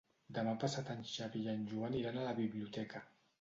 Demà 0.35 0.53
passat 0.63 0.89
en 0.93 1.03
Xavi 1.09 1.43
i 1.49 1.51
en 1.53 1.61
Joan 1.75 1.99
iran 2.01 2.19
a 2.19 2.25
la 2.31 2.33
biblioteca. 2.41 3.05